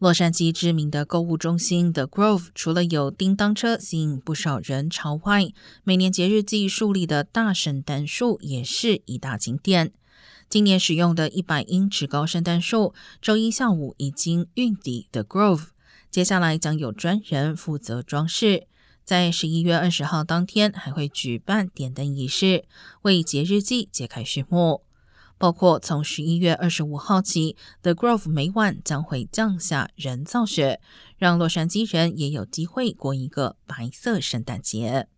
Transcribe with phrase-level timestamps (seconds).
[0.00, 5.52] 洛杉矶知名的购物中心 The Grove 除了有叮当车吸引不少人潮外，
[5.84, 9.92] 每年节日季树立的大圣诞树也是一大景点。
[10.48, 15.66] 今年使用的一百英尺高圣诞树，周一下午已经运抵 The Grove，
[16.10, 18.68] 接下来将有专人负责装饰。
[19.04, 22.64] 在十一月二十号当天，还会举办点灯仪式，
[23.02, 24.80] 为节日季揭开序幕。
[25.40, 30.82] 包括从十一月二十五号起，The Grove 每晚将会降下人造雪，
[31.16, 35.08] 让洛杉矶人也有机会过一个白色圣诞节。